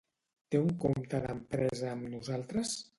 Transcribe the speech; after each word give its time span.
Té 0.55 0.61
un 0.61 0.71
compte 0.87 1.21
d'empresa 1.27 1.95
amb 1.95 2.13
nosaltres? 2.19 2.79